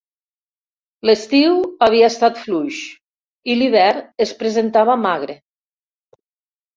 [1.09, 1.57] L'estiu
[1.87, 2.79] havia estat fluix
[3.53, 5.37] i l'hivern es presentava magre.